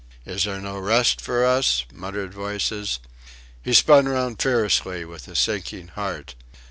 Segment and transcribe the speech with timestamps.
[0.25, 2.97] "Is there no rest for us?" muttered voices.
[3.61, 6.33] He spun round fiercely, with a sinking heart.